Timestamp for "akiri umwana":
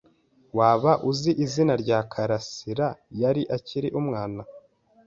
3.55-4.41